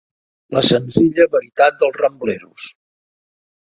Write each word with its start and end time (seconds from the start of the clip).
La 0.57 0.61
"senzilla" 0.69 1.27
veritat 1.37 1.79
dels 1.83 1.99
Rambleros. 2.05 2.67